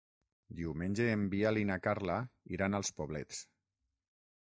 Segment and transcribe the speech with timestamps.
[0.59, 2.17] Diumenge en Biel i na Carla
[2.59, 3.47] iran als Poblets.